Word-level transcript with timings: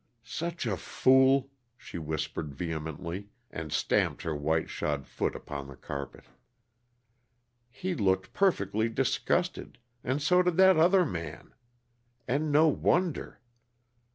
"Such 0.23 0.65
a 0.65 0.77
fool!" 0.77 1.51
she 1.77 1.99
whispered 1.99 2.55
vehemently, 2.55 3.29
and 3.51 3.71
stamped 3.71 4.23
her 4.23 4.35
white 4.35 4.67
shod 4.67 5.05
foot 5.05 5.35
upon 5.35 5.67
the 5.67 5.75
carpet. 5.75 6.25
"He 7.69 7.93
looked 7.93 8.33
perfectly 8.33 8.89
disgusted 8.89 9.77
and 10.03 10.19
so 10.19 10.41
did 10.41 10.57
that 10.57 10.75
other 10.77 11.05
man. 11.05 11.53
And 12.27 12.51
no 12.51 12.67
wonder. 12.67 13.41